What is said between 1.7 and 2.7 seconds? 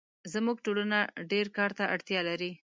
ته اړتیا لري